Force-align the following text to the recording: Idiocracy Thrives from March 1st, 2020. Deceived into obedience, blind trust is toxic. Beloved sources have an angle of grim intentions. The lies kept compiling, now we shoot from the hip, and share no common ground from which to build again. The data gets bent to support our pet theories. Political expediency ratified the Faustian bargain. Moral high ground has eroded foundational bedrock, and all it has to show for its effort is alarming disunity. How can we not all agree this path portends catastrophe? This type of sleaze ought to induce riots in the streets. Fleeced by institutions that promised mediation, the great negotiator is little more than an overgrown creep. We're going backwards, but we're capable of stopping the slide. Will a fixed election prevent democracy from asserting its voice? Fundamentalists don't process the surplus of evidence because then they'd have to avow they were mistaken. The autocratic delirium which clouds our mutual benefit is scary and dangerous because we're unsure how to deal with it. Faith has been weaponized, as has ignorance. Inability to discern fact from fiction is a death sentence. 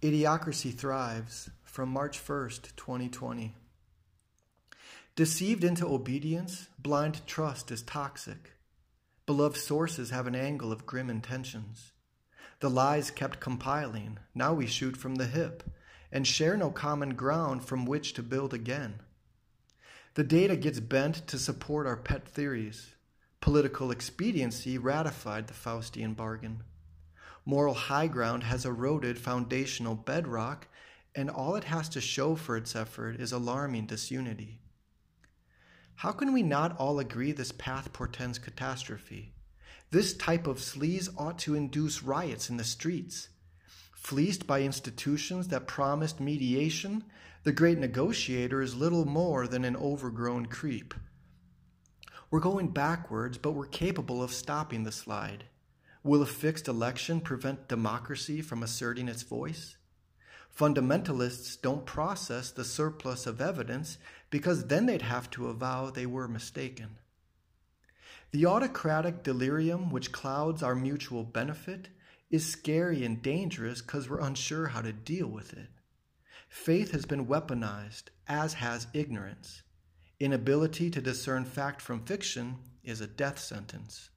Idiocracy 0.00 0.72
Thrives 0.72 1.50
from 1.64 1.88
March 1.88 2.24
1st, 2.24 2.76
2020. 2.76 3.56
Deceived 5.16 5.64
into 5.64 5.88
obedience, 5.88 6.68
blind 6.78 7.26
trust 7.26 7.72
is 7.72 7.82
toxic. 7.82 8.52
Beloved 9.26 9.56
sources 9.56 10.10
have 10.10 10.28
an 10.28 10.36
angle 10.36 10.70
of 10.70 10.86
grim 10.86 11.10
intentions. 11.10 11.90
The 12.60 12.70
lies 12.70 13.10
kept 13.10 13.40
compiling, 13.40 14.20
now 14.36 14.54
we 14.54 14.68
shoot 14.68 14.96
from 14.96 15.16
the 15.16 15.26
hip, 15.26 15.64
and 16.12 16.24
share 16.24 16.56
no 16.56 16.70
common 16.70 17.16
ground 17.16 17.64
from 17.64 17.84
which 17.84 18.12
to 18.12 18.22
build 18.22 18.54
again. 18.54 19.00
The 20.14 20.22
data 20.22 20.54
gets 20.54 20.78
bent 20.78 21.26
to 21.26 21.40
support 21.40 21.88
our 21.88 21.96
pet 21.96 22.28
theories. 22.28 22.94
Political 23.40 23.90
expediency 23.90 24.78
ratified 24.78 25.48
the 25.48 25.54
Faustian 25.54 26.14
bargain. 26.14 26.62
Moral 27.48 27.72
high 27.72 28.08
ground 28.08 28.42
has 28.42 28.66
eroded 28.66 29.18
foundational 29.18 29.94
bedrock, 29.94 30.68
and 31.14 31.30
all 31.30 31.56
it 31.56 31.64
has 31.64 31.88
to 31.88 31.98
show 31.98 32.34
for 32.34 32.58
its 32.58 32.76
effort 32.76 33.18
is 33.18 33.32
alarming 33.32 33.86
disunity. 33.86 34.60
How 35.94 36.12
can 36.12 36.34
we 36.34 36.42
not 36.42 36.78
all 36.78 36.98
agree 36.98 37.32
this 37.32 37.50
path 37.52 37.90
portends 37.94 38.38
catastrophe? 38.38 39.32
This 39.90 40.12
type 40.12 40.46
of 40.46 40.58
sleaze 40.58 41.08
ought 41.16 41.38
to 41.38 41.54
induce 41.54 42.02
riots 42.02 42.50
in 42.50 42.58
the 42.58 42.64
streets. 42.64 43.30
Fleeced 43.94 44.46
by 44.46 44.60
institutions 44.60 45.48
that 45.48 45.66
promised 45.66 46.20
mediation, 46.20 47.02
the 47.44 47.52
great 47.52 47.78
negotiator 47.78 48.60
is 48.60 48.76
little 48.76 49.06
more 49.06 49.48
than 49.48 49.64
an 49.64 49.74
overgrown 49.74 50.44
creep. 50.44 50.92
We're 52.30 52.40
going 52.40 52.68
backwards, 52.74 53.38
but 53.38 53.52
we're 53.52 53.64
capable 53.64 54.22
of 54.22 54.34
stopping 54.34 54.82
the 54.82 54.92
slide. 54.92 55.44
Will 56.08 56.22
a 56.22 56.26
fixed 56.26 56.68
election 56.68 57.20
prevent 57.20 57.68
democracy 57.68 58.40
from 58.40 58.62
asserting 58.62 59.08
its 59.08 59.24
voice? 59.24 59.76
Fundamentalists 60.58 61.60
don't 61.60 61.84
process 61.84 62.50
the 62.50 62.64
surplus 62.64 63.26
of 63.26 63.42
evidence 63.42 63.98
because 64.30 64.68
then 64.68 64.86
they'd 64.86 65.02
have 65.02 65.28
to 65.32 65.48
avow 65.48 65.90
they 65.90 66.06
were 66.06 66.26
mistaken. 66.26 66.96
The 68.30 68.46
autocratic 68.46 69.22
delirium 69.22 69.90
which 69.90 70.10
clouds 70.10 70.62
our 70.62 70.74
mutual 70.74 71.24
benefit 71.24 71.88
is 72.30 72.50
scary 72.50 73.04
and 73.04 73.20
dangerous 73.20 73.82
because 73.82 74.08
we're 74.08 74.20
unsure 74.20 74.68
how 74.68 74.80
to 74.80 74.94
deal 74.94 75.26
with 75.26 75.52
it. 75.52 75.68
Faith 76.48 76.92
has 76.92 77.04
been 77.04 77.26
weaponized, 77.26 78.04
as 78.26 78.54
has 78.54 78.86
ignorance. 78.94 79.60
Inability 80.18 80.88
to 80.88 81.02
discern 81.02 81.44
fact 81.44 81.82
from 81.82 82.02
fiction 82.06 82.56
is 82.82 83.02
a 83.02 83.06
death 83.06 83.38
sentence. 83.38 84.08